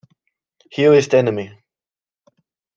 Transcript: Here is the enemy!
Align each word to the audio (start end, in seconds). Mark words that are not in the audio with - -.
Here 0.71 0.93
is 0.93 1.07
the 1.09 1.17
enemy! 1.19 1.51